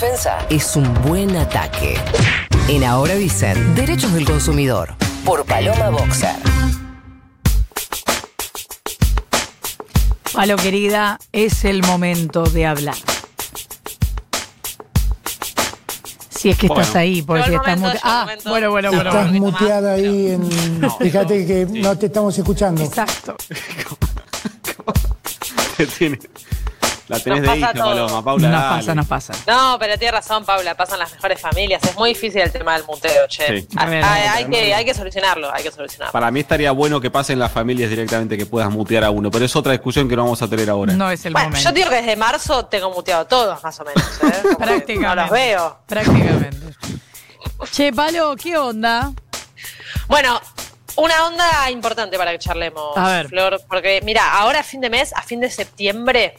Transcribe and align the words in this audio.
defensa 0.00 0.38
es 0.48 0.76
un 0.76 0.94
buen 1.02 1.36
ataque. 1.36 1.98
En 2.68 2.84
Ahora 2.84 3.14
dicen 3.14 3.74
Derechos 3.74 4.12
del 4.12 4.24
Consumidor 4.24 4.94
por 5.24 5.44
Paloma 5.44 5.88
Boxer. 5.90 6.36
Palo 10.32 10.54
querida, 10.56 11.18
es 11.32 11.64
el 11.64 11.82
momento 11.82 12.44
de 12.44 12.66
hablar. 12.66 12.94
Si 16.30 16.50
es 16.50 16.56
que 16.58 16.66
estás 16.68 16.86
Bueno. 16.92 17.00
ahí, 17.00 17.22
porque 17.22 17.50
Llegó 17.50 17.50
si 17.50 17.54
el 17.54 17.60
estás 17.60 17.78
momento, 17.80 17.88
muteada. 17.88 17.90
llegó 17.90 17.98
el 17.98 18.12
Ah, 18.12 18.20
momento. 18.24 18.50
bueno, 18.50 18.70
bueno, 18.70 18.90
bueno. 18.92 19.10
Estás 19.10 19.30
bueno. 19.30 19.46
muteada 19.46 19.92
ahí 19.94 20.30
en. 20.30 20.48
Fíjate 21.00 21.44
que 21.46 21.66
no 21.66 21.98
te 21.98 22.06
estamos 22.06 22.38
escuchando. 22.38 22.84
Exacto. 22.84 23.36
Te 25.76 25.86
tiene- 25.86 26.18
La 27.08 27.18
tenés 27.20 27.40
Nos 27.40 27.42
de 27.42 27.46
pasa 27.46 27.58
hija, 27.58 27.72
todo. 27.72 27.84
Paloma. 28.06 28.24
Paula, 28.24 28.48
Nos 28.50 28.60
dale. 28.62 28.76
pasa, 28.80 28.94
nos 28.94 29.06
pasa. 29.06 29.32
No, 29.46 29.76
pero 29.78 29.96
tienes 29.98 30.12
razón, 30.14 30.44
Paula, 30.44 30.74
pasan 30.74 30.98
las 30.98 31.10
mejores 31.12 31.40
familias. 31.40 31.82
Es 31.82 31.96
muy 31.96 32.10
difícil 32.10 32.40
el 32.42 32.52
tema 32.52 32.74
del 32.74 32.84
muteo, 32.84 33.26
che. 33.28 33.62
Sí. 33.62 33.68
Ah, 33.76 33.82
A 33.82 33.86
ver, 33.86 34.04
a 34.04 34.12
ver, 34.14 34.28
hay, 34.28 34.44
que, 34.44 34.74
hay 34.74 34.84
que 34.84 34.92
solucionarlo, 34.94 35.50
hay 35.52 35.62
que 35.62 35.70
solucionarlo. 35.72 36.12
Para 36.12 36.30
mí 36.30 36.40
estaría 36.40 36.70
bueno 36.72 37.00
que 37.00 37.10
pasen 37.10 37.38
las 37.38 37.50
familias 37.50 37.88
directamente, 37.90 38.36
que 38.36 38.44
puedas 38.46 38.70
mutear 38.70 39.04
a 39.04 39.10
uno. 39.10 39.30
Pero 39.30 39.44
es 39.46 39.56
otra 39.56 39.72
discusión 39.72 40.08
que 40.08 40.16
no 40.16 40.24
vamos 40.24 40.42
a 40.42 40.48
tener 40.48 40.68
ahora. 40.68 40.92
No 40.92 41.10
es 41.10 41.24
el 41.24 41.32
Bueno, 41.32 41.48
momento. 41.48 41.68
yo 41.70 41.74
digo 41.74 41.88
que 41.88 41.96
desde 41.96 42.16
marzo 42.16 42.66
tengo 42.66 42.90
muteado 42.90 43.26
todos, 43.26 43.62
más 43.62 43.80
o 43.80 43.84
menos. 43.84 44.02
¿eh? 44.22 44.42
Prácticamente. 44.58 44.98
No 44.98 45.14
los 45.14 45.30
veo. 45.30 45.78
Prácticamente. 45.86 46.58
Che, 47.72 47.92
Palo, 47.92 48.36
¿qué 48.36 48.56
onda? 48.56 49.12
Bueno, 50.08 50.40
una 50.96 51.26
onda 51.26 51.70
importante 51.70 52.16
para 52.18 52.32
que 52.32 52.38
charlemos, 52.38 52.96
A 52.96 53.08
ver. 53.08 53.28
Flor, 53.28 53.60
porque 53.68 54.00
mira, 54.04 54.32
ahora 54.38 54.60
a 54.60 54.62
fin 54.62 54.80
de 54.80 54.90
mes, 54.90 55.12
a 55.14 55.22
fin 55.22 55.40
de 55.40 55.50
septiembre, 55.50 56.36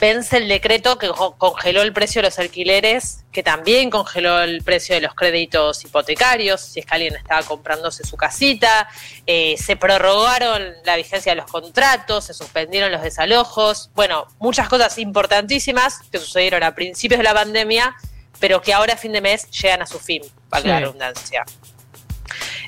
vence 0.00 0.36
el 0.36 0.48
decreto 0.48 0.98
que 0.98 1.08
co- 1.08 1.36
congeló 1.36 1.82
el 1.82 1.92
precio 1.92 2.20
de 2.22 2.28
los 2.28 2.38
alquileres, 2.38 3.24
que 3.32 3.42
también 3.42 3.90
congeló 3.90 4.40
el 4.40 4.62
precio 4.62 4.94
de 4.94 5.00
los 5.00 5.14
créditos 5.14 5.84
hipotecarios, 5.84 6.60
si 6.60 6.80
es 6.80 6.86
que 6.86 6.94
alguien 6.94 7.16
estaba 7.16 7.42
comprándose 7.42 8.04
su 8.04 8.16
casita, 8.16 8.88
eh, 9.26 9.56
se 9.58 9.76
prorrogaron 9.76 10.62
la 10.84 10.96
vigencia 10.96 11.32
de 11.32 11.36
los 11.36 11.50
contratos, 11.50 12.24
se 12.26 12.34
suspendieron 12.34 12.90
los 12.92 13.02
desalojos, 13.02 13.90
bueno, 13.94 14.26
muchas 14.38 14.68
cosas 14.68 14.98
importantísimas 14.98 16.00
que 16.10 16.18
sucedieron 16.18 16.62
a 16.62 16.74
principios 16.74 17.18
de 17.18 17.24
la 17.24 17.34
pandemia, 17.34 17.94
pero 18.40 18.60
que 18.62 18.72
ahora 18.74 18.94
a 18.94 18.96
fin 18.96 19.12
de 19.12 19.20
mes 19.20 19.50
llegan 19.50 19.82
a 19.82 19.86
su 19.86 19.98
fin, 19.98 20.22
valga 20.50 20.68
la 20.68 20.80
redundancia. 20.80 21.44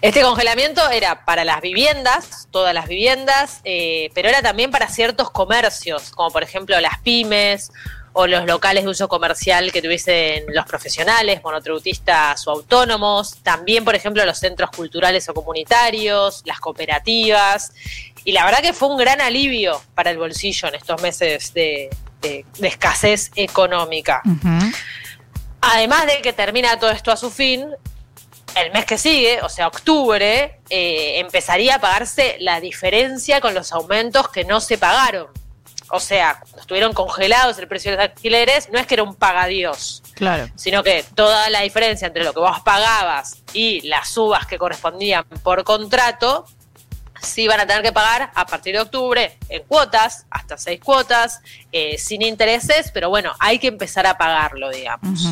Este 0.01 0.23
congelamiento 0.23 0.89
era 0.91 1.25
para 1.25 1.45
las 1.45 1.61
viviendas, 1.61 2.49
todas 2.51 2.73
las 2.75 2.87
viviendas, 2.89 3.61
eh, 3.65 4.11
pero 4.15 4.29
era 4.29 4.43
también 4.43 4.71
para 4.71 4.89
ciertos 4.89 5.31
comercios, 5.31 6.11
como 6.11 6.31
por 6.31 6.43
ejemplo 6.43 6.79
las 6.81 6.99
pymes 7.01 7.71
o 8.13 8.27
los 8.27 8.47
locales 8.47 8.85
de 8.85 8.91
uso 8.91 9.09
comercial 9.09 9.71
que 9.71 9.83
tuviesen 9.83 10.45
los 10.49 10.65
profesionales, 10.67 11.41
monotributistas 11.43 12.47
o 12.47 12.51
autónomos, 12.53 13.37
también 13.43 13.85
por 13.85 13.95
ejemplo 13.95 14.25
los 14.25 14.39
centros 14.39 14.71
culturales 14.71 15.29
o 15.29 15.35
comunitarios, 15.35 16.43
las 16.45 16.59
cooperativas. 16.61 17.73
Y 18.25 18.33
la 18.33 18.45
verdad 18.45 18.61
que 18.61 18.73
fue 18.73 18.89
un 18.89 18.97
gran 18.99 19.21
alivio 19.21 19.81
para 19.95 20.11
el 20.11 20.19
bolsillo 20.19 20.69
en 20.69 20.75
estos 20.77 21.01
meses 21.03 21.53
de, 21.55 21.91
de- 22.21 22.45
de 22.59 22.69
escasez 22.69 23.31
económica. 23.37 24.23
Además 25.61 26.07
de 26.07 26.21
que 26.23 26.33
termina 26.33 26.79
todo 26.79 26.91
esto 26.91 27.11
a 27.13 27.17
su 27.17 27.31
fin, 27.31 27.67
el 28.63 28.73
mes 28.73 28.85
que 28.85 28.99
sigue, 28.99 29.41
o 29.43 29.49
sea, 29.49 29.67
octubre, 29.69 30.61
eh, 30.71 31.19
empezaría 31.21 31.77
a 31.77 31.81
pagarse 31.81 32.37
la 32.41 32.61
diferencia 32.61 33.41
con 33.41 33.55
los 33.55 33.73
aumentos 33.73 34.29
que 34.29 34.45
no 34.45 34.61
se 34.61 34.79
pagaron. 34.79 35.29
O 35.91 36.01
sea, 36.01 36.39
cuando 36.41 36.61
estuvieron 36.61 36.93
congelados 36.93 37.59
el 37.59 37.67
precio 37.67 37.91
de 37.93 37.97
los 37.97 38.07
alquileres, 38.07 38.69
no 38.71 38.79
es 38.79 38.87
que 38.87 38.95
era 38.95 39.03
un 39.03 39.15
pagadíos, 39.15 40.03
Claro. 40.15 40.49
sino 40.55 40.83
que 40.83 41.03
toda 41.15 41.49
la 41.49 41.63
diferencia 41.63 42.07
entre 42.07 42.25
lo 42.25 42.35
que 42.35 42.41
vos 42.41 42.61
pagabas 42.61 43.39
y 43.55 43.81
las 43.89 44.11
subas 44.11 44.47
que 44.47 44.59
correspondían 44.59 45.25
por 45.43 45.65
contrato, 45.65 46.45
sí 47.23 47.49
van 47.49 47.61
a 47.61 47.67
tener 47.67 47.83
que 47.83 47.91
pagar 47.93 48.31
a 48.35 48.47
partir 48.47 48.75
de 48.75 48.81
octubre 48.81 49.39
en 49.49 49.63
cuotas, 49.65 50.27
hasta 50.31 50.59
seis 50.59 50.79
cuotas, 50.79 51.41
eh, 51.73 51.97
sin 51.97 52.21
intereses, 52.23 52.91
pero 52.93 53.09
bueno, 53.09 53.33
hay 53.41 53.59
que 53.59 53.69
empezar 53.69 54.07
a 54.07 54.19
pagarlo, 54.19 54.71
digamos. 54.71 55.25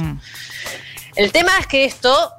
El 1.15 1.33
tema 1.33 1.53
es 1.61 1.67
que 1.67 1.85
esto, 1.85 2.33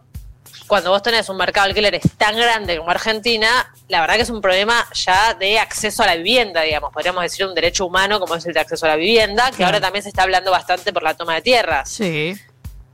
cuando 0.68 0.92
vos 0.92 1.02
tenés 1.02 1.30
un 1.30 1.38
mercado 1.38 1.66
de 1.66 1.72
alquileres 1.72 2.04
tan 2.18 2.36
grande 2.36 2.78
como 2.78 2.92
Argentina, 2.92 3.74
la 3.88 4.02
verdad 4.02 4.16
que 4.16 4.22
es 4.22 4.30
un 4.30 4.42
problema 4.42 4.86
ya 4.94 5.34
de 5.34 5.60
acceso 5.60 6.04
a 6.04 6.08
la 6.08 6.16
vivienda, 6.16 6.62
digamos, 6.62 6.92
podríamos 6.92 7.24
decir 7.24 7.46
un 7.46 7.56
derecho 7.56 7.86
humano 7.86 8.20
como 8.20 8.36
es 8.36 8.46
el 8.46 8.54
de 8.54 8.60
acceso 8.60 8.86
a 8.86 8.90
la 8.90 8.96
vivienda, 8.98 9.52
que 9.52 9.64
ahora 9.64 9.80
también 9.80 10.04
se 10.04 10.10
está 10.10 10.24
hablando 10.24 10.52
bastante 10.52 10.92
por 10.92 11.04
la 11.04 11.16
toma 11.16 11.36
de 11.36 11.42
tierras. 11.42 11.90
Sí. 11.90 12.36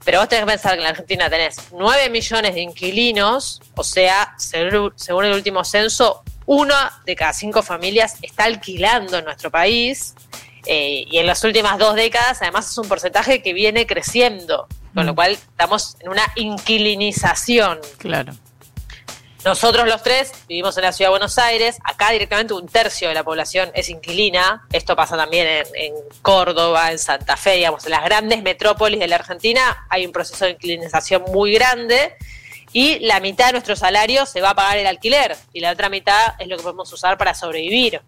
Pero 0.06 0.20
vos 0.20 0.28
tenés 0.28 0.46
que 0.46 0.52
pensar 0.52 0.74
que 0.74 0.78
en 0.80 0.84
la 0.84 0.90
Argentina 0.90 1.30
tenés 1.30 1.56
9 1.72 2.10
millones 2.10 2.54
de 2.54 2.62
inquilinos, 2.62 3.62
o 3.76 3.84
sea, 3.84 4.36
según 4.38 4.94
según 4.96 5.26
el 5.26 5.34
último 5.34 5.64
censo, 5.64 6.24
una 6.46 7.02
de 7.06 7.16
cada 7.16 7.34
cinco 7.34 7.64
familias 7.64 8.18
está 8.22 8.44
alquilando 8.46 9.18
en 9.18 9.26
nuestro 9.26 9.50
país. 9.50 10.14
eh, 10.66 11.04
y 11.10 11.18
en 11.18 11.28
las 11.28 11.44
últimas 11.44 11.78
dos 11.78 11.96
décadas, 11.96 12.42
además, 12.42 12.70
es 12.70 12.78
un 12.78 12.88
porcentaje 12.88 13.42
que 13.42 13.52
viene 13.52 13.86
creciendo, 13.86 14.68
con 14.94 15.06
lo 15.06 15.14
Mm. 15.14 15.16
cual 15.16 15.32
estamos 15.32 15.98
en 16.00 16.10
una 16.10 16.24
inquilinización. 16.36 17.80
Claro. 17.98 18.34
Nosotros 19.46 19.86
los 19.88 20.02
tres 20.02 20.32
vivimos 20.48 20.78
en 20.78 20.84
la 20.84 20.94
ciudad 20.94 21.08
de 21.10 21.18
Buenos 21.18 21.38
Aires, 21.38 21.78
acá 21.84 22.12
directamente 22.12 22.54
un 22.54 22.66
tercio 22.66 23.10
de 23.10 23.14
la 23.14 23.26
población 23.26 23.72
es 23.74 23.90
inquilina, 23.90 24.66
esto 24.72 24.96
pasa 24.96 25.18
también 25.18 25.46
en, 25.48 25.66
en 25.76 25.94
Córdoba, 26.22 26.94
en 26.94 26.98
Santa 26.98 27.36
Fe, 27.36 27.56
digamos, 27.58 27.84
en 27.84 27.92
las 27.92 28.06
grandes 28.06 28.42
metrópolis 28.42 29.02
de 29.02 29.08
la 29.10 29.18
Argentina 29.18 29.86
hay 29.90 30.06
un 30.06 30.14
proceso 30.14 30.46
de 30.46 30.52
inquilinización 30.52 31.24
muy 31.34 31.52
grande 31.54 32.16
y 32.72 33.00
la 33.00 33.20
mitad 33.20 33.48
de 33.48 33.52
nuestro 33.52 33.76
salario 33.76 34.26
se 34.26 34.40
va 34.40 34.52
a 34.52 34.56
pagar 34.56 34.78
el 34.78 34.88
alquiler 34.88 35.36
y 35.52 35.60
la 35.60 35.72
otra 35.72 35.90
mitad 35.90 36.36
es 36.40 36.48
lo 36.48 36.56
que 36.56 36.64
podemos 36.64 36.92
usar 36.94 37.18
para 37.18 37.34
sobrevivir. 37.34 38.02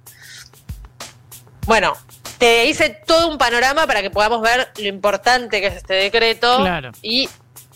Bueno, 1.66 1.98
te 2.38 2.66
hice 2.66 2.90
todo 3.06 3.28
un 3.30 3.38
panorama 3.38 3.88
para 3.88 4.02
que 4.02 4.10
podamos 4.10 4.42
ver 4.42 4.68
lo 4.78 4.88
importante 4.88 5.62
que 5.62 5.68
es 5.68 5.76
este 5.76 5.94
decreto 5.94 6.58
Claro. 6.58 6.92
y 7.02 7.30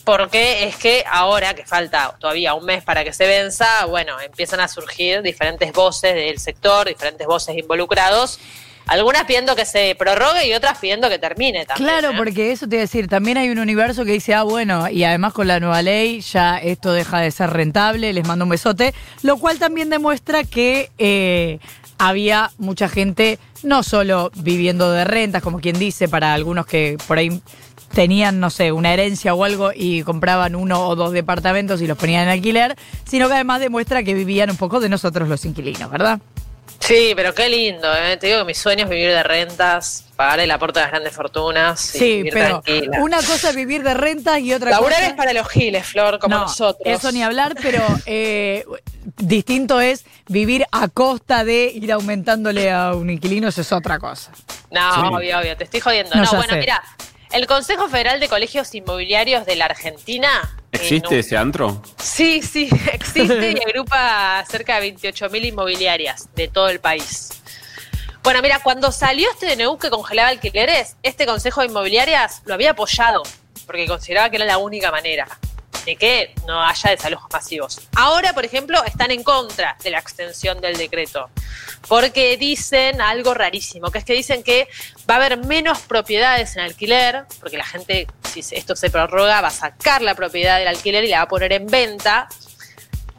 por 0.04 0.30
qué 0.30 0.64
es 0.66 0.76
que 0.76 1.04
ahora 1.10 1.54
que 1.54 1.66
falta 1.66 2.16
todavía 2.20 2.54
un 2.56 2.66
mes 2.66 2.84
para 2.84 3.04
que 3.04 3.14
se 3.14 3.28
venza, 3.28 3.86
bueno, 3.86 4.20
empiezan 4.20 4.60
a 4.60 4.68
surgir 4.68 5.22
diferentes 5.22 5.72
voces 5.72 6.16
del 6.16 6.40
sector, 6.40 6.88
diferentes 6.88 7.28
voces 7.28 7.56
involucrados, 7.56 8.40
algunas 8.88 9.26
pidiendo 9.26 9.56
que 9.56 9.66
se 9.66 9.94
prorrogue 10.00 10.48
y 10.48 10.54
otras 10.54 10.80
pidiendo 10.80 11.10
que 11.10 11.20
termine 11.20 11.66
también. 11.68 11.90
Claro, 11.90 12.12
¿eh? 12.12 12.18
porque 12.18 12.52
eso 12.52 12.68
te 12.68 12.78
iba 12.78 12.82
a 12.82 12.86
decir, 12.86 13.08
también 13.08 13.38
hay 13.38 13.50
un 13.50 13.60
universo 13.60 14.04
que 14.04 14.14
dice, 14.14 14.34
ah, 14.34 14.42
bueno, 14.42 14.90
y 14.90 15.04
además 15.04 15.34
con 15.34 15.48
la 15.48 15.60
nueva 15.60 15.84
ley 15.84 16.22
ya 16.22 16.58
esto 16.58 16.92
deja 16.92 17.20
de 17.20 17.30
ser 17.30 17.52
rentable, 17.52 18.12
les 18.12 18.26
mando 18.26 18.46
un 18.46 18.50
besote, 18.50 18.96
lo 19.22 19.38
cual 19.38 19.60
también 19.60 19.92
demuestra 19.92 20.44
que 20.44 20.90
eh, 20.98 21.60
había 22.00 22.50
mucha 22.58 22.90
gente 22.90 23.38
no 23.64 23.84
solo 23.84 24.32
viviendo 24.36 24.92
de 24.92 25.04
rentas, 25.04 25.44
como 25.44 25.60
quien 25.60 25.78
dice, 25.78 26.08
para 26.08 26.34
algunos 26.34 26.66
que 26.66 26.98
por 27.08 27.18
ahí 27.18 27.42
tenían, 27.94 28.40
no 28.40 28.50
sé, 28.50 28.72
una 28.72 28.94
herencia 28.94 29.34
o 29.34 29.44
algo 29.44 29.72
y 29.76 30.04
compraban 30.04 30.56
uno 30.56 30.88
o 30.88 30.96
dos 30.96 31.12
departamentos 31.12 31.82
y 31.82 31.88
los 31.88 31.98
ponían 31.98 32.24
en 32.24 32.30
alquiler, 32.30 32.76
sino 33.06 33.28
que 33.28 33.34
además 33.34 33.60
demuestra 33.60 34.04
que 34.04 34.14
vivían 34.14 34.50
un 34.50 34.58
poco 34.58 34.80
de 34.80 34.90
nosotros 34.90 35.28
los 35.28 35.44
inquilinos, 35.46 35.90
¿verdad? 35.90 36.20
Sí, 36.80 37.14
pero 37.16 37.34
qué 37.34 37.50
lindo, 37.50 37.94
¿eh? 37.96 38.18
Te 38.18 38.28
digo 38.28 38.40
que 38.40 38.46
mi 38.46 38.54
sueño 38.54 38.86
es 38.86 38.90
vivir 38.90 39.10
de 39.10 39.22
rentas, 39.24 40.06
pagar 40.16 40.40
el 40.40 40.50
aporte 40.52 40.80
de 40.80 40.86
las 40.86 40.92
grandes 40.92 41.14
fortunas 41.14 41.96
y 41.96 42.00
Sí, 42.00 42.06
vivir 42.18 42.34
pero 42.34 42.62
tranquila. 42.62 43.00
una 43.02 43.18
cosa 43.18 43.50
es 43.50 43.56
vivir 43.56 43.84
de 43.84 43.94
rentas 43.94 44.40
y 44.40 44.54
otra 44.54 44.72
Laburar 44.72 44.98
cosa... 45.00 45.08
es 45.10 45.14
para 45.14 45.34
los 45.34 45.48
giles, 45.50 45.86
Flor, 45.86 46.20
como 46.20 46.36
no, 46.36 46.42
nosotros. 46.44 46.82
Eso 46.86 47.12
ni 47.12 47.22
hablar, 47.24 47.56
pero 47.62 47.84
eh, 48.06 48.66
distinto 49.18 49.80
es 49.82 50.06
vivir 50.28 50.66
a 50.72 50.88
costa 50.88 51.44
de 51.44 51.66
ir 51.74 51.92
aumentándole 51.92 52.72
a 52.72 52.94
un 52.94 53.10
inquilino, 53.10 53.48
eso 53.50 53.62
es 53.62 53.72
otra 53.72 54.00
cosa. 54.00 54.32
No, 54.72 54.94
Sí. 54.94 55.02
obvio, 55.16 55.40
obvio, 55.40 55.58
te 55.58 55.64
estoy 55.66 55.80
jodiendo. 55.80 56.16
No, 56.16 56.24
No, 56.24 56.32
bueno, 56.34 56.54
sé. 56.54 56.60
mira, 56.60 56.82
el 57.32 57.46
Consejo 57.48 57.88
Federal 57.90 58.20
de 58.20 58.28
Colegios 58.28 58.74
Inmobiliarios 58.74 59.46
de 59.46 59.56
la 59.56 59.66
Argentina. 59.66 60.30
Eh, 60.80 60.84
¿Existe 60.84 61.14
no- 61.16 61.20
ese 61.20 61.38
antro? 61.38 61.82
Sí, 62.02 62.42
sí, 62.42 62.70
existe 62.94 63.52
y 63.52 63.62
agrupa 63.68 64.44
cerca 64.50 64.80
de 64.80 64.96
28.000 64.96 65.46
inmobiliarias 65.48 66.28
de 66.36 66.48
todo 66.48 66.70
el 66.70 66.80
país. 66.80 67.30
Bueno, 68.24 68.42
mira, 68.42 68.60
cuando 68.62 68.92
salió 68.92 69.30
este 69.32 69.56
DNU 69.56 69.78
que 69.78 69.90
congelaba 69.90 70.30
alquileres, 70.30 70.96
este 71.04 71.26
Consejo 71.26 71.62
de 71.62 71.68
Inmobiliarias 71.68 72.42
lo 72.46 72.54
había 72.54 72.72
apoyado, 72.72 73.24
porque 73.66 73.88
consideraba 73.88 74.30
que 74.30 74.36
era 74.36 74.46
la 74.46 74.58
única 74.58 74.92
manera 74.92 75.28
de 75.86 75.96
que 75.96 76.34
no 76.46 76.62
haya 76.62 76.90
desalojos 76.90 77.32
masivos. 77.32 77.80
Ahora, 77.96 78.34
por 78.34 78.44
ejemplo, 78.44 78.84
están 78.84 79.12
en 79.12 79.24
contra 79.24 79.78
de 79.84 79.90
la 79.92 80.00
extensión 80.00 80.60
del 80.60 80.78
decreto, 80.78 81.30
porque 81.88 82.38
dicen 82.38 83.02
algo 83.02 83.34
rarísimo, 83.34 83.90
que 83.92 84.00
es 84.00 84.06
que 84.06 84.14
dicen 84.14 84.44
que 84.44 84.68
va 85.10 85.16
a 85.16 85.18
haber 85.18 85.38
menos 85.38 85.80
propiedades 85.80 86.56
en 86.56 86.62
alquiler, 86.64 87.26
porque 87.40 87.58
la 87.58 87.66
gente, 87.66 88.08
si 88.24 88.42
esto 88.56 88.76
se 88.76 88.90
prorroga, 88.90 89.42
va 89.42 89.48
a 89.48 89.52
sacar 89.52 90.02
la 90.02 90.16
propiedad 90.16 90.60
del 90.60 90.68
alquiler 90.68 91.04
y 91.04 91.08
la 91.08 91.18
va 91.18 91.24
a 91.24 91.28
poner 91.28 91.54
en 91.54 91.66
venta. 91.68 92.28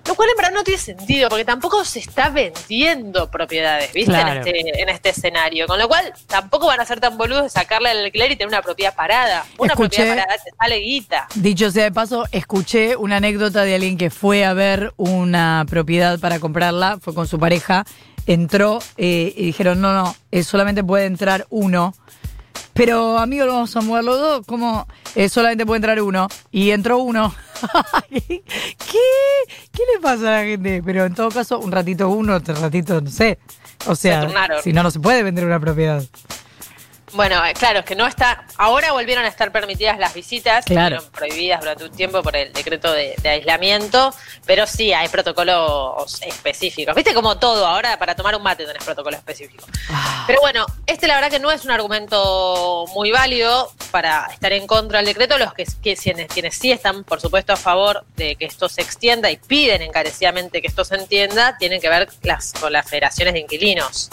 Lo 0.06 0.14
cual 0.16 0.30
en 0.30 0.36
verdad 0.38 0.52
no 0.52 0.64
tiene 0.64 0.80
sentido, 0.80 1.28
porque 1.28 1.44
tampoco 1.44 1.84
se 1.84 2.00
está 2.00 2.30
vendiendo 2.30 3.30
propiedades, 3.30 3.92
¿viste? 3.92 4.10
Claro. 4.10 4.40
En, 4.40 4.56
este, 4.56 4.82
en 4.82 4.88
este 4.88 5.08
escenario. 5.10 5.66
Con 5.66 5.78
lo 5.78 5.86
cual, 5.86 6.12
tampoco 6.26 6.66
van 6.66 6.80
a 6.80 6.86
ser 6.86 6.98
tan 6.98 7.16
boludos 7.16 7.44
de 7.44 7.48
sacarle 7.50 7.90
al 7.90 8.04
alquiler 8.04 8.32
y 8.32 8.36
tener 8.36 8.48
una 8.48 8.62
propiedad 8.62 8.94
parada. 8.94 9.44
Una 9.58 9.74
Escuché- 9.74 9.96
propiedad 9.98 10.16
parada 10.16 10.42
te 10.42 10.50
sale 10.58 10.76
guita. 10.78 11.28
Dicho 11.36 11.70
sea 11.70 11.84
de 11.84 11.92
paso, 11.92 12.24
escuché 12.32 12.96
una 12.96 13.18
anécdota 13.18 13.62
de 13.62 13.74
alguien 13.74 13.98
que 13.98 14.10
fue 14.10 14.44
a 14.44 14.52
ver 14.52 14.92
una 14.96 15.64
propiedad 15.68 16.18
para 16.18 16.40
comprarla, 16.40 16.98
fue 17.00 17.14
con 17.14 17.28
su 17.28 17.38
pareja, 17.38 17.84
entró 18.32 18.78
eh, 18.96 19.34
y 19.36 19.46
dijeron, 19.46 19.80
no, 19.80 19.92
no, 19.92 20.14
eh, 20.30 20.44
solamente 20.44 20.84
puede 20.84 21.06
entrar 21.06 21.46
uno. 21.50 21.94
Pero 22.72 23.18
amigo, 23.18 23.44
lo 23.44 23.54
vamos 23.54 23.74
a 23.76 23.80
mover 23.80 24.04
los 24.04 24.18
dos, 24.18 24.46
como 24.46 24.86
eh, 25.14 25.28
solamente 25.28 25.66
puede 25.66 25.78
entrar 25.78 26.00
uno. 26.00 26.28
Y 26.50 26.70
entró 26.70 26.98
uno. 26.98 27.34
¿Qué? 28.08 28.30
¿Qué 28.78 29.82
le 29.94 30.00
pasa 30.00 30.28
a 30.28 30.42
la 30.42 30.44
gente? 30.44 30.82
Pero 30.84 31.04
en 31.04 31.14
todo 31.14 31.30
caso, 31.30 31.58
un 31.58 31.72
ratito 31.72 32.08
uno, 32.08 32.36
otro 32.36 32.54
ratito, 32.54 33.00
no 33.00 33.10
sé. 33.10 33.38
O 33.86 33.96
sea, 33.96 34.28
si 34.62 34.72
no, 34.72 34.82
no 34.82 34.90
se 34.90 35.00
puede 35.00 35.22
vender 35.22 35.44
una 35.44 35.58
propiedad. 35.58 36.02
Bueno, 37.12 37.44
eh, 37.44 37.54
claro, 37.54 37.80
es 37.80 37.84
que 37.84 37.96
no 37.96 38.06
está. 38.06 38.44
Ahora 38.56 38.92
volvieron 38.92 39.24
a 39.24 39.28
estar 39.28 39.50
permitidas 39.52 39.98
las 39.98 40.14
visitas, 40.14 40.64
Claro. 40.64 40.96
fueron 41.00 41.12
prohibidas 41.12 41.60
durante 41.60 41.84
un 41.84 41.90
tiempo 41.92 42.22
por 42.22 42.36
el 42.36 42.52
decreto 42.52 42.92
de, 42.92 43.14
de 43.22 43.28
aislamiento, 43.28 44.14
pero 44.46 44.66
sí 44.66 44.92
hay 44.92 45.08
protocolos 45.08 46.20
específicos. 46.22 46.94
Viste 46.94 47.12
como 47.14 47.38
todo, 47.38 47.66
ahora 47.66 47.98
para 47.98 48.14
tomar 48.14 48.34
un 48.36 48.42
mate 48.42 48.64
tenés 48.64 48.84
protocolo 48.84 49.16
específico. 49.16 49.64
Pero 50.26 50.40
bueno, 50.40 50.66
este 50.86 51.06
la 51.06 51.14
verdad 51.16 51.30
que 51.30 51.38
no 51.40 51.50
es 51.50 51.64
un 51.64 51.70
argumento 51.72 52.84
muy 52.94 53.10
válido 53.10 53.72
para 53.90 54.26
estar 54.32 54.52
en 54.52 54.66
contra 54.66 54.98
del 54.98 55.06
decreto. 55.06 55.36
Los 55.38 55.52
que, 55.54 55.64
que 55.82 55.96
quienes, 55.96 56.28
quienes 56.28 56.54
sí 56.56 56.70
están, 56.70 57.04
por 57.04 57.20
supuesto, 57.20 57.52
a 57.52 57.56
favor 57.56 58.04
de 58.16 58.36
que 58.36 58.44
esto 58.44 58.68
se 58.68 58.82
extienda 58.82 59.30
y 59.30 59.36
piden 59.36 59.82
encarecidamente 59.82 60.60
que 60.62 60.68
esto 60.68 60.84
se 60.84 60.94
entienda, 60.94 61.56
tienen 61.58 61.80
que 61.80 61.88
ver 61.88 62.08
las, 62.22 62.52
con 62.52 62.72
las 62.72 62.88
federaciones 62.88 63.34
de 63.34 63.40
inquilinos. 63.40 64.10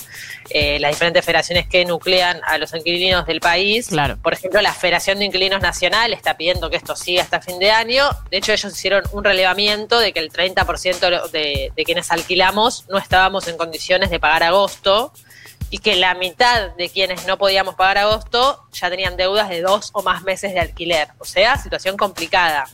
Eh, 0.49 0.79
las 0.79 0.91
diferentes 0.91 1.25
federaciones 1.25 1.67
que 1.67 1.83
nuclean 1.85 2.39
a 2.45 2.57
los 2.57 2.73
inquilinos 2.73 3.25
del 3.25 3.39
país. 3.39 3.87
Claro. 3.87 4.17
Por 4.21 4.33
ejemplo, 4.33 4.61
la 4.61 4.73
Federación 4.73 5.19
de 5.19 5.25
Inquilinos 5.25 5.61
Nacional 5.61 6.13
está 6.13 6.37
pidiendo 6.37 6.69
que 6.69 6.77
esto 6.77 6.95
siga 6.95 7.21
hasta 7.21 7.41
fin 7.41 7.59
de 7.59 7.71
año. 7.71 8.05
De 8.31 8.37
hecho, 8.37 8.53
ellos 8.53 8.73
hicieron 8.73 9.03
un 9.11 9.23
relevamiento 9.23 9.99
de 9.99 10.13
que 10.13 10.19
el 10.19 10.31
30% 10.31 11.31
de, 11.31 11.71
de 11.75 11.83
quienes 11.83 12.11
alquilamos 12.11 12.85
no 12.89 12.97
estábamos 12.97 13.47
en 13.47 13.57
condiciones 13.57 14.09
de 14.09 14.19
pagar 14.19 14.43
agosto 14.43 15.11
y 15.69 15.79
que 15.79 15.95
la 15.95 16.13
mitad 16.13 16.71
de 16.77 16.89
quienes 16.89 17.27
no 17.27 17.37
podíamos 17.37 17.75
pagar 17.75 17.97
agosto 17.97 18.63
ya 18.71 18.89
tenían 18.89 19.17
deudas 19.17 19.49
de 19.49 19.61
dos 19.61 19.89
o 19.93 20.01
más 20.01 20.23
meses 20.23 20.53
de 20.53 20.59
alquiler. 20.59 21.09
O 21.19 21.25
sea, 21.25 21.57
situación 21.57 21.97
complicada. 21.97 22.69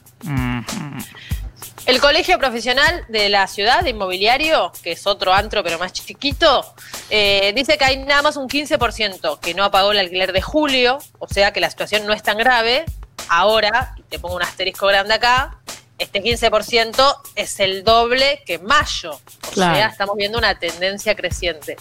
El 1.86 2.00
Colegio 2.00 2.40
Profesional 2.40 3.04
de 3.10 3.28
la 3.28 3.46
Ciudad 3.48 3.82
de 3.84 3.90
Inmobiliario, 3.90 4.72
que 4.82 4.94
es 4.94 5.06
otro 5.06 5.34
antro 5.34 5.64
pero 5.64 5.78
más 5.78 5.92
chiquito, 5.92 6.74
eh, 7.10 7.52
dice 7.56 7.78
que 7.78 7.84
hay 7.84 7.98
nada 7.98 8.22
más 8.22 8.38
un 8.38 8.48
15% 8.48 9.40
que 9.40 9.54
no 9.54 9.70
pagó 9.70 9.92
el 9.92 10.00
alquiler 10.00 10.32
de 10.32 10.42
julio, 10.42 10.98
o 11.20 11.28
sea 11.28 11.52
que 11.52 11.60
la 11.60 11.70
situación 11.70 12.06
no 12.08 12.14
es 12.14 12.24
tan 12.24 12.38
grave. 12.38 12.86
Ahora, 13.28 13.96
y 13.98 14.04
te 14.04 14.18
pongo 14.18 14.36
un 14.36 14.44
asterisco 14.44 14.88
grande 14.88 15.14
acá, 15.14 15.58
este 15.98 16.22
15% 16.24 17.18
es 17.36 17.60
el 17.60 17.84
doble 17.84 18.42
que 18.46 18.60
mayo. 18.60 19.14
O 19.48 19.52
Claro. 19.52 19.76
sea, 19.76 19.88
estamos 19.88 20.16
viendo 20.16 20.38
una 20.38 20.58
tendencia 20.58 21.16
creciente. 21.16 21.76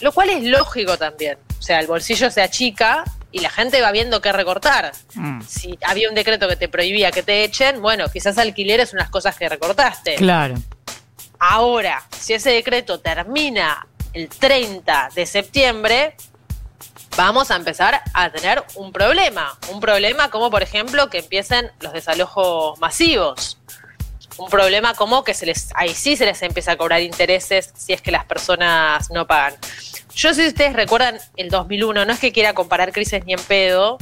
Lo 0.00 0.12
cual 0.12 0.30
es 0.30 0.42
lógico 0.44 0.96
también. 0.96 1.38
O 1.58 1.62
sea, 1.62 1.78
el 1.78 1.86
bolsillo 1.86 2.30
se 2.30 2.40
achica 2.42 3.04
y 3.32 3.40
la 3.40 3.50
gente 3.50 3.80
va 3.80 3.90
viendo 3.90 4.20
qué 4.20 4.30
recortar. 4.30 4.92
Si 5.46 5.78
había 5.82 6.08
un 6.08 6.14
decreto 6.14 6.46
que 6.48 6.56
te 6.56 6.68
prohibía 6.68 7.10
que 7.10 7.22
te 7.22 7.42
echen, 7.44 7.80
bueno, 7.80 8.08
quizás 8.08 8.38
alquiler 8.38 8.80
es 8.80 8.92
unas 8.92 9.08
cosas 9.08 9.36
que 9.36 9.48
recortaste. 9.48 10.16
Claro. 10.16 10.54
Ahora, 11.38 12.02
si 12.16 12.34
ese 12.34 12.50
decreto 12.50 13.00
termina 13.00 13.86
el 14.12 14.28
30 14.28 15.08
de 15.14 15.26
septiembre, 15.26 16.14
vamos 17.16 17.50
a 17.50 17.56
empezar 17.56 18.02
a 18.12 18.30
tener 18.30 18.62
un 18.74 18.92
problema. 18.92 19.58
Un 19.72 19.80
problema 19.80 20.30
como, 20.30 20.50
por 20.50 20.62
ejemplo, 20.62 21.08
que 21.10 21.18
empiecen 21.18 21.72
los 21.80 21.92
desalojos 21.92 22.78
masivos. 22.78 23.58
Un 24.38 24.48
problema 24.48 24.94
como 24.94 25.24
que 25.24 25.34
se 25.34 25.46
les, 25.46 25.70
ahí 25.74 25.94
sí 25.94 26.16
se 26.16 26.24
les 26.24 26.40
empieza 26.42 26.72
a 26.72 26.76
cobrar 26.76 27.00
intereses 27.02 27.72
si 27.76 27.92
es 27.92 28.00
que 28.00 28.10
las 28.10 28.24
personas 28.24 29.10
no 29.10 29.26
pagan. 29.26 29.54
Yo 30.14 30.34
sé 30.34 30.42
si 30.42 30.48
ustedes 30.48 30.74
recuerdan 30.74 31.18
el 31.36 31.48
2001, 31.48 32.04
no 32.04 32.12
es 32.12 32.18
que 32.18 32.32
quiera 32.32 32.54
comparar 32.54 32.92
crisis 32.92 33.24
ni 33.24 33.32
en 33.32 33.40
pedo, 33.40 33.98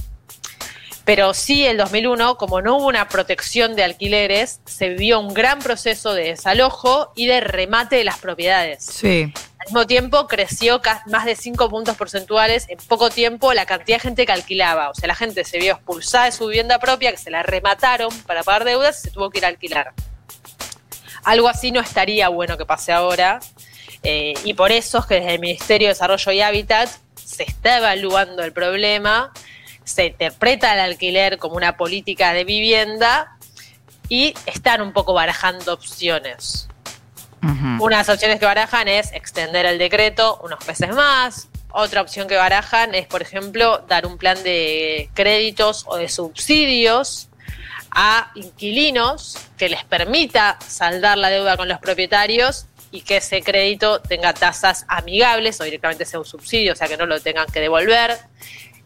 pero 1.05 1.35
sí 1.35 1.65
el 1.67 1.77
2001, 1.77 2.37
como 2.37 2.61
no 2.61 2.77
hubo 2.77 2.87
una 2.87 3.09
protección 3.09 3.75
de 3.75 3.85
alquileres, 3.85 4.61
se 4.67 4.91
vivió 4.91 5.19
un 5.19 5.35
gran 5.35 5.59
proceso 5.59 6.13
de 6.13 6.25
desalojo 6.25 7.13
y 7.17 7.27
de 7.27 7.41
remate 7.41 7.97
de 7.97 8.05
las 8.05 8.19
propiedades. 8.19 8.85
Sí. 8.85 9.33
Al 9.59 9.67
mismo 9.67 9.87
tiempo 9.87 10.27
creció 10.27 10.81
más 11.07 11.25
de 11.25 11.37
5 11.37 11.69
puntos 11.69 11.97
porcentuales 11.97 12.67
en 12.69 12.79
poco 12.79 13.11
tiempo 13.11 13.53
la 13.55 13.67
cantidad 13.67 13.97
de 13.97 14.03
gente 14.03 14.27
que 14.27 14.33
alquilaba. 14.33 14.91
O 14.91 14.95
sea, 14.95 15.07
la 15.07 15.15
gente 15.15 15.45
se 15.45 15.59
vio 15.59 15.75
expulsada 15.75 16.27
de 16.27 16.33
su 16.33 16.47
vivienda 16.47 16.79
propia, 16.79 17.11
que 17.11 17.19
se 17.19 17.31
la 17.31 17.43
remataron 17.43 18.11
para 18.23 18.43
pagar 18.43 18.65
deudas 18.65 19.01
y 19.01 19.03
se 19.03 19.11
tuvo 19.11 19.31
que 19.31 19.39
ir 19.39 19.45
a 19.45 19.49
alquilar. 19.49 19.93
Algo 21.25 21.49
así 21.49 21.73
no 21.73 21.81
estaría 21.81 22.29
bueno 22.29 22.57
que 22.57 22.65
pase 22.65 22.93
ahora. 22.93 23.41
Eh, 24.03 24.35
y 24.45 24.55
por 24.55 24.73
eso 24.73 24.99
es 24.99 25.07
que 25.07 25.17
desde 25.17 25.35
el 25.35 25.41
Ministerio 25.41 25.89
de 25.89 25.95
Desarrollo 25.95 26.33
y 26.33 26.41
Hábitat 26.41 26.89
se 27.17 27.43
está 27.43 27.79
evaluando 27.79 28.43
el 28.43 28.53
problema, 28.53 29.33
se 29.85 30.07
interpreta 30.07 30.73
el 30.75 30.81
alquiler 30.81 31.39
como 31.39 31.57
una 31.57 31.77
política 31.77 32.33
de 32.33 32.45
vivienda 32.45 33.37
y 34.09 34.35
están 34.47 34.81
un 34.81 34.93
poco 34.93 35.13
barajando 35.13 35.73
opciones. 35.73 36.69
Una 37.43 37.97
de 37.97 38.01
las 38.03 38.09
opciones 38.11 38.39
que 38.39 38.45
barajan 38.45 38.87
es 38.87 39.13
extender 39.13 39.65
el 39.65 39.79
decreto 39.79 40.39
unos 40.43 40.67
meses 40.67 40.95
más. 40.95 41.49
Otra 41.73 42.03
opción 42.03 42.29
que 42.29 42.37
barajan 42.37 42.95
es, 42.95 43.07
por 43.07 43.23
ejemplo, 43.23 43.83
dar 43.89 44.05
un 44.05 44.19
plan 44.19 44.43
de 44.43 45.09
créditos 45.15 45.85
o 45.87 45.97
de 45.97 46.09
subsidios 46.09 47.31
a 47.93 48.31
inquilinos 48.35 49.39
que 49.57 49.69
les 49.69 49.85
permita 49.85 50.59
saldar 50.67 51.17
la 51.17 51.31
deuda 51.31 51.57
con 51.57 51.69
los 51.69 51.79
propietarios 51.79 52.67
y 52.91 53.03
que 53.03 53.19
ese 53.19 53.43
crédito 53.43 54.01
tenga 54.01 54.33
tasas 54.33 54.85
amigables 54.89 55.61
o 55.61 55.65
directamente 55.65 56.05
sea 56.05 56.19
un 56.19 56.27
subsidio, 56.27 56.73
o 56.73 56.77
sea 56.77 56.89
que 56.89 56.97
no 56.97 57.07
lo 57.07 57.21
tengan 57.21 57.47
que 57.47 57.61
devolver. 57.61 58.17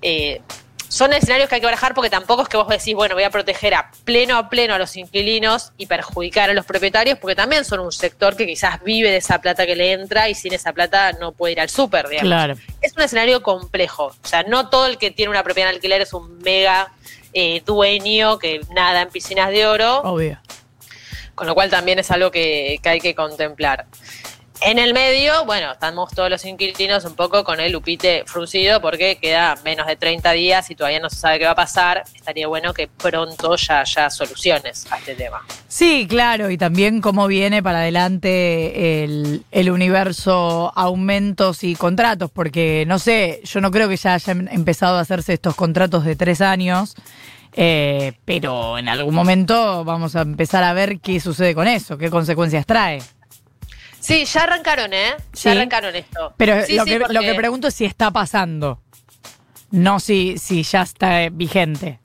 Eh, 0.02 0.40
son 0.88 1.12
escenarios 1.12 1.48
que 1.48 1.56
hay 1.56 1.60
que 1.60 1.66
barajar 1.66 1.92
porque 1.92 2.08
tampoco 2.08 2.42
es 2.42 2.48
que 2.48 2.56
vos 2.56 2.68
decís, 2.68 2.94
bueno, 2.94 3.16
voy 3.16 3.24
a 3.24 3.30
proteger 3.30 3.74
a 3.74 3.90
pleno 4.04 4.36
a 4.36 4.48
pleno 4.48 4.74
a 4.74 4.78
los 4.78 4.96
inquilinos 4.96 5.72
y 5.76 5.86
perjudicar 5.86 6.50
a 6.50 6.54
los 6.54 6.64
propietarios, 6.66 7.18
porque 7.18 7.34
también 7.34 7.64
son 7.64 7.80
un 7.80 7.90
sector 7.90 8.36
que 8.36 8.46
quizás 8.46 8.82
vive 8.84 9.10
de 9.10 9.16
esa 9.16 9.40
plata 9.40 9.66
que 9.66 9.74
le 9.74 9.92
entra 9.92 10.28
y 10.28 10.36
sin 10.36 10.52
esa 10.52 10.72
plata 10.72 11.12
no 11.12 11.32
puede 11.32 11.54
ir 11.54 11.60
al 11.60 11.68
súper, 11.68 12.08
digamos. 12.08 12.28
Claro. 12.28 12.54
Es 12.80 12.94
un 12.96 13.02
escenario 13.02 13.42
complejo. 13.42 14.06
O 14.06 14.26
sea, 14.26 14.44
no 14.44 14.68
todo 14.68 14.86
el 14.86 14.98
que 14.98 15.10
tiene 15.10 15.30
una 15.30 15.42
propiedad 15.42 15.70
en 15.70 15.76
alquiler 15.76 16.02
es 16.02 16.12
un 16.12 16.38
mega 16.38 16.92
eh, 17.32 17.62
dueño 17.66 18.38
que 18.38 18.60
nada 18.72 19.02
en 19.02 19.08
piscinas 19.08 19.50
de 19.50 19.66
oro 19.66 20.02
Obvio. 20.02 20.38
Con 21.34 21.46
lo 21.46 21.54
cual 21.54 21.70
también 21.70 21.98
es 21.98 22.10
algo 22.10 22.30
que, 22.30 22.78
que 22.82 22.88
hay 22.88 23.00
que 23.00 23.14
contemplar. 23.14 23.86
En 24.60 24.78
el 24.78 24.94
medio, 24.94 25.44
bueno, 25.44 25.72
estamos 25.72 26.14
todos 26.14 26.30
los 26.30 26.44
inquilinos 26.44 27.04
un 27.04 27.14
poco 27.14 27.42
con 27.42 27.60
el 27.60 27.72
lupite 27.72 28.22
fruncido 28.26 28.80
porque 28.80 29.16
queda 29.16 29.56
menos 29.64 29.86
de 29.86 29.96
30 29.96 30.32
días 30.32 30.70
y 30.70 30.76
todavía 30.76 31.00
no 31.00 31.10
se 31.10 31.16
sabe 31.16 31.38
qué 31.40 31.44
va 31.44 31.50
a 31.50 31.56
pasar. 31.56 32.04
Estaría 32.14 32.46
bueno 32.46 32.72
que 32.72 32.86
pronto 32.88 33.56
ya 33.56 33.80
haya 33.80 34.08
soluciones 34.10 34.90
a 34.90 34.98
este 34.98 35.16
tema. 35.16 35.44
Sí, 35.68 36.06
claro, 36.08 36.50
y 36.50 36.56
también 36.56 37.00
cómo 37.00 37.26
viene 37.26 37.62
para 37.62 37.80
adelante 37.80 39.04
el, 39.04 39.44
el 39.50 39.70
universo 39.70 40.72
aumentos 40.74 41.64
y 41.64 41.74
contratos, 41.74 42.30
porque 42.30 42.84
no 42.86 42.98
sé, 42.98 43.40
yo 43.44 43.60
no 43.60 43.70
creo 43.70 43.88
que 43.88 43.96
ya 43.96 44.14
hayan 44.14 44.48
empezado 44.48 44.96
a 44.96 45.00
hacerse 45.00 45.34
estos 45.34 45.56
contratos 45.56 46.04
de 46.04 46.14
tres 46.16 46.40
años, 46.40 46.94
eh, 47.56 48.12
pero 48.24 48.78
en 48.78 48.88
algún 48.88 49.14
momento 49.14 49.84
vamos 49.84 50.16
a 50.16 50.22
empezar 50.22 50.62
a 50.64 50.72
ver 50.72 51.00
qué 51.00 51.20
sucede 51.20 51.54
con 51.54 51.66
eso, 51.68 51.96
qué 51.98 52.10
consecuencias 52.10 52.66
trae. 52.66 53.00
Sí, 54.00 54.24
ya 54.26 54.42
arrancaron, 54.42 54.92
¿eh? 54.92 55.14
Ya 55.16 55.24
Sí. 55.32 55.48
arrancaron 55.48 55.96
esto. 55.96 56.34
Pero 56.36 56.64
Sí, 56.66 56.74
lo, 56.74 56.84
sí, 56.84 56.90
que, 56.90 56.98
lo 56.98 57.06
porque- 57.06 57.20
que 57.26 57.34
pregunto 57.34 57.68
es 57.68 57.74
si 57.74 57.84
está 57.86 58.10
pasando, 58.10 58.80
no 59.70 59.98
si, 60.00 60.36
si 60.36 60.62
ya 60.62 60.82
está 60.82 61.28
vigente. 61.30 62.00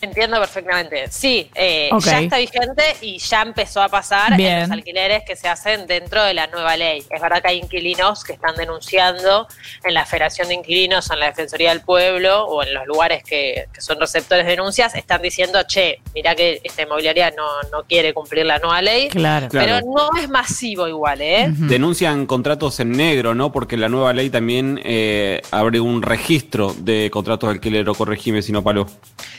Entiendo 0.00 0.38
perfectamente. 0.38 1.08
Sí, 1.10 1.50
eh, 1.54 1.90
ya 2.00 2.20
está 2.20 2.38
vigente 2.38 2.82
y 3.00 3.18
ya 3.18 3.42
empezó 3.42 3.82
a 3.82 3.88
pasar 3.88 4.36
Bien. 4.36 4.54
en 4.54 4.60
los 4.60 4.70
alquileres 4.70 5.22
que 5.24 5.36
se 5.36 5.48
hacen 5.48 5.86
dentro 5.86 6.22
de 6.22 6.34
la 6.34 6.46
nueva 6.48 6.76
ley. 6.76 7.04
Es 7.10 7.20
verdad 7.20 7.42
que 7.42 7.48
hay 7.48 7.58
inquilinos 7.58 8.24
que 8.24 8.34
están 8.34 8.56
denunciando 8.56 9.46
en 9.84 9.94
la 9.94 10.04
Federación 10.04 10.48
de 10.48 10.54
Inquilinos, 10.54 11.10
en 11.10 11.20
la 11.20 11.26
Defensoría 11.26 11.70
del 11.70 11.80
Pueblo 11.80 12.44
o 12.44 12.62
en 12.62 12.74
los 12.74 12.86
lugares 12.86 13.22
que, 13.24 13.66
que 13.72 13.80
son 13.80 13.98
receptores 14.00 14.44
de 14.44 14.52
denuncias, 14.52 14.94
están 14.94 15.22
diciendo, 15.22 15.62
che, 15.66 16.00
mirá 16.14 16.34
que 16.34 16.60
esta 16.62 16.82
inmobiliaria 16.82 17.30
no, 17.30 17.46
no 17.72 17.84
quiere 17.84 18.14
cumplir 18.14 18.46
la 18.46 18.58
nueva 18.58 18.82
ley. 18.82 19.08
Claro. 19.08 19.48
Claro. 19.48 19.48
Pero 19.50 19.92
no 19.94 20.10
es 20.20 20.28
masivo 20.28 20.88
igual, 20.88 21.20
¿eh? 21.22 21.46
Denuncian 21.50 22.26
contratos 22.26 22.80
en 22.80 22.92
negro, 22.92 23.34
¿no? 23.34 23.52
Porque 23.52 23.76
la 23.76 23.88
nueva 23.88 24.12
ley 24.12 24.30
también 24.30 24.80
eh, 24.84 25.40
abre 25.50 25.80
un 25.80 26.02
registro 26.02 26.74
de 26.78 27.10
contratos 27.10 27.48
de 27.48 27.54
alquiler 27.54 27.88
o 27.88 27.94
corregime 27.94 28.42
si 28.42 28.52
no 28.52 28.62
paló. 28.62 28.86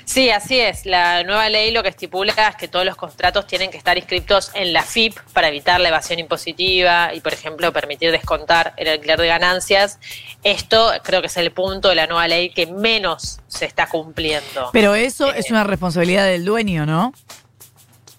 Sí, 0.06 0.30
así 0.30 0.49
es. 0.58 0.86
La 0.86 1.24
nueva 1.24 1.50
ley 1.50 1.72
lo 1.72 1.84
que 1.84 1.90
estipula 1.90 2.34
es 2.50 2.56
que 2.56 2.68
todos 2.68 2.86
los 2.86 2.96
contratos 2.96 3.46
tienen 3.46 3.70
que 3.70 3.78
estar 3.78 3.98
inscritos 3.98 4.50
en 4.54 4.74
la 4.74 4.82
FIP 4.82 5.20
para 5.34 5.50
evitar 5.50 5.80
la 5.82 5.90
evasión 5.90 6.18
impositiva 6.18 7.14
y, 7.14 7.20
por 7.20 7.34
ejemplo, 7.34 7.72
permitir 7.74 8.12
descontar 8.12 8.74
el 8.78 8.88
alquiler 8.88 9.20
de 9.20 9.28
ganancias. 9.28 10.00
Esto 10.44 10.92
creo 11.04 11.20
que 11.22 11.28
es 11.28 11.38
el 11.38 11.52
punto 11.52 11.90
de 11.90 11.96
la 11.96 12.08
nueva 12.08 12.28
ley 12.28 12.50
que 12.52 12.66
menos 12.66 13.40
se 13.48 13.66
está 13.66 13.88
cumpliendo. 13.88 14.70
Pero 14.74 14.96
eso 14.96 15.28
Eh, 15.34 15.40
es 15.40 15.52
una 15.52 15.64
responsabilidad 15.66 16.26
del 16.26 16.46
dueño, 16.46 16.86
¿no? 16.86 17.14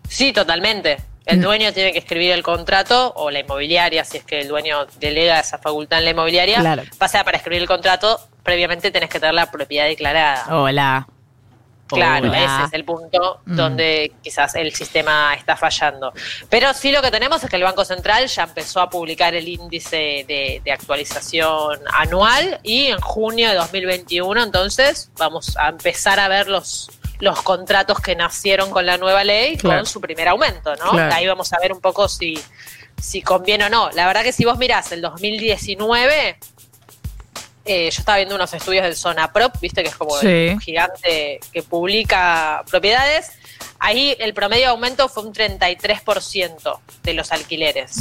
Sí, 0.09 0.33
totalmente. 0.33 0.99
El 1.27 1.39
Mm. 1.39 1.43
dueño 1.43 1.73
tiene 1.73 1.93
que 1.93 1.99
escribir 1.99 2.33
el 2.33 2.43
contrato 2.43 3.13
o 3.15 3.31
la 3.31 3.41
inmobiliaria, 3.41 4.05
si 4.05 4.17
es 4.19 4.25
que 4.25 4.41
el 4.41 4.49
dueño 4.49 4.87
delega 4.99 5.39
esa 5.39 5.59
facultad 5.59 5.99
en 6.01 6.05
la 6.07 6.11
inmobiliaria. 6.11 6.59
Claro. 6.59 6.83
Pasa 6.99 7.23
para 7.25 7.37
escribir 7.37 7.63
el 7.63 7.69
contrato, 7.69 8.21
previamente 8.43 8.91
tenés 8.91 9.09
que 9.11 9.21
tener 9.21 9.35
la 9.35 9.51
propiedad 9.51 9.87
declarada. 9.87 10.47
Hola. 10.57 11.07
Claro, 11.97 12.29
Hola. 12.29 12.45
ese 12.45 12.65
es 12.67 12.73
el 12.73 12.85
punto 12.85 13.41
Mm. 13.47 13.57
donde 13.57 14.13
quizás 14.23 14.55
el 14.55 14.75
sistema 14.75 15.35
está 15.35 15.57
fallando. 15.57 16.13
Pero 16.49 16.73
sí 16.75 16.93
lo 16.93 17.03
que 17.03 17.11
tenemos 17.11 17.43
es 17.43 17.51
que 17.51 17.57
el 17.57 17.63
Banco 17.63 17.85
Central 17.85 18.27
ya 18.27 18.45
empezó 18.45 18.81
a 18.81 18.89
publicar 18.91 19.35
el 19.35 19.49
índice 19.49 20.25
de, 20.29 20.61
de 20.65 20.73
actualización 20.73 21.81
anual 21.93 22.61
y 22.63 22.87
en 22.87 23.01
junio 23.01 23.49
de 23.49 23.55
2021 23.57 24.43
entonces 24.43 25.11
vamos 25.17 25.57
a 25.57 25.69
empezar 25.69 26.21
a 26.21 26.29
ver 26.29 26.49
los, 26.49 26.91
los 27.19 27.43
contratos 27.43 28.01
que 28.01 28.15
nacieron 28.17 28.71
con 28.71 28.87
la 28.87 28.97
nueva 28.97 29.25
ley 29.25 29.57
Claro. 29.57 29.81
con 29.81 29.87
su 29.87 30.01
primer 30.01 30.29
aumento, 30.29 30.75
¿no? 30.77 30.91
Claro. 30.91 31.15
Ahí 31.15 31.27
vamos 31.27 31.53
a 31.53 31.59
ver 31.59 31.73
un 31.73 31.81
poco 31.81 32.09
si, 32.09 32.39
si 33.01 33.23
conviene 33.23 33.67
o 33.67 33.69
no. 33.71 33.91
La 33.93 34.07
verdad 34.07 34.23
que 34.23 34.33
si 34.33 34.45
vos 34.45 34.59
mirás 34.59 34.93
el 34.93 35.01
2019... 35.01 36.39
eh, 37.65 37.91
yo 37.91 37.99
estaba 38.01 38.17
viendo 38.19 38.35
unos 38.35 38.53
estudios 38.55 38.85
del 38.85 38.97
Zonaprop, 38.97 39.59
viste 39.61 39.83
que 39.83 39.89
es 39.89 39.97
como 39.97 40.17
Sí. 40.19 40.27
el 40.27 40.61
gigante 40.61 41.41
que 41.53 41.63
publica 41.63 42.65
propiedades. 42.71 43.33
Ahí 43.79 44.15
el 44.19 44.35
promedio 44.35 44.63
de 44.65 44.69
aumento 44.69 45.09
fue 45.09 45.23
un 45.25 45.33
33% 45.33 46.81
de 47.03 47.15
los 47.15 47.33
alquileres. 47.33 47.97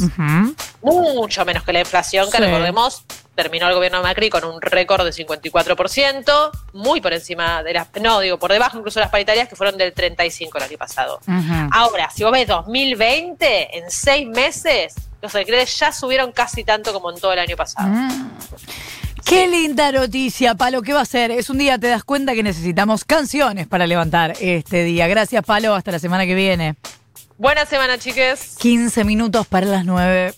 Mucho 0.81 1.45
menos 1.45 1.63
que 1.63 1.73
la 1.73 1.79
inflación, 1.81 2.29
que 2.31 2.37
recordemos, 2.37 3.03
terminó 3.35 3.67
el 3.69 3.75
gobierno 3.75 3.99
de 3.99 4.03
Macri 4.03 4.29
con 4.29 4.43
un 4.43 4.61
récord 4.61 5.05
de 5.05 5.11
54%, 5.13 6.51
muy 6.73 6.99
por 6.99 7.13
encima 7.13 7.63
de 7.63 7.73
las, 7.73 7.87
no, 8.01 8.19
digo, 8.19 8.37
por 8.37 8.51
debajo 8.51 8.77
incluso 8.77 8.99
de 8.99 9.05
las 9.05 9.11
paritarias 9.11 9.47
que 9.47 9.55
fueron 9.55 9.77
del 9.77 9.93
35% 9.93 10.49
el 10.57 10.63
año 10.63 10.77
pasado. 10.77 11.19
Ahora, 11.71 12.09
si 12.13 12.23
vos 12.23 12.31
ves 12.33 12.47
2020, 12.47 13.77
en 13.77 13.89
seis 13.89 14.27
meses, 14.27 14.95
los 15.21 15.33
alquileres 15.35 15.77
ya 15.77 15.91
subieron 15.93 16.31
casi 16.33 16.63
tanto 16.63 16.91
como 16.93 17.11
en 17.11 17.19
todo 17.19 17.31
el 17.33 17.39
año 17.39 17.55
pasado. 17.55 17.87
Mm. 17.87 18.31
Qué 19.25 19.47
linda 19.47 19.91
noticia, 19.91 20.55
Palo. 20.55 20.81
¿Qué 20.81 20.93
va 20.93 21.01
a 21.01 21.05
ser? 21.05 21.31
Es 21.31 21.49
un 21.49 21.57
día, 21.57 21.77
te 21.77 21.87
das 21.87 22.03
cuenta 22.03 22.33
que 22.33 22.43
necesitamos 22.43 23.05
canciones 23.05 23.67
para 23.67 23.85
levantar 23.87 24.35
este 24.39 24.83
día. 24.83 25.07
Gracias, 25.07 25.43
Palo. 25.45 25.75
Hasta 25.75 25.91
la 25.91 25.99
semana 25.99 26.25
que 26.25 26.35
viene. 26.35 26.75
Buena 27.37 27.65
semana, 27.65 27.97
chiques. 27.97 28.55
15 28.59 29.03
minutos 29.05 29.47
para 29.47 29.65
las 29.65 29.85
9. 29.85 30.33